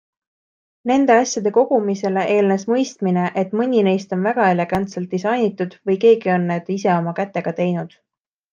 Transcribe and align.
Nende 0.91 1.17
asjade 1.23 1.51
kogumisele 1.57 2.23
eelnes 2.37 2.65
mõistmine, 2.71 3.27
et 3.43 3.53
mõni 3.61 3.83
neist 3.89 4.17
on 4.17 4.25
väga 4.31 4.49
elegantselt 4.55 5.13
disainitud 5.15 5.77
või 5.91 5.99
keegi 6.07 6.33
on 6.39 6.49
need 6.55 6.73
ise 6.79 6.93
oma 6.99 7.15
kätega 7.23 7.59
teinud. 7.63 7.97